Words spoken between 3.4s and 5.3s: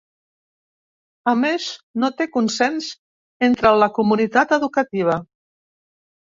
entre la comunitat educativa.